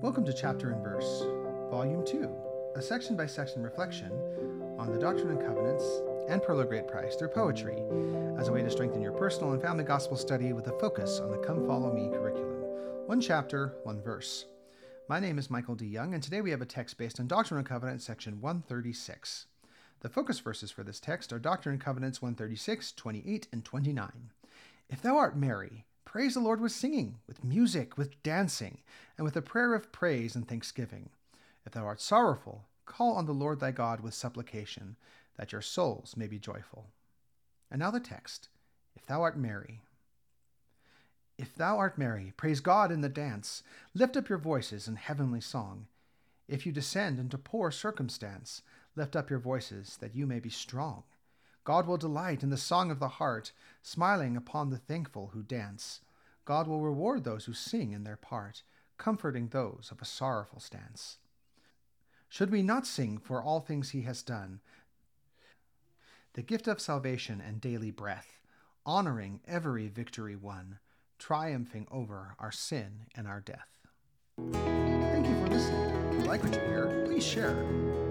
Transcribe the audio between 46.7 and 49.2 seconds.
descend into poor circumstance, lift